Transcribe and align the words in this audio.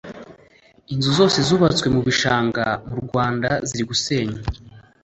inzu 0.93 1.09
zose 1.19 1.37
zubatswe 1.47 1.87
mubishanga 1.95 2.65
mu 2.89 2.97
rwanda 3.07 3.49
ziri 3.67 3.83
gusenywa 3.89 4.39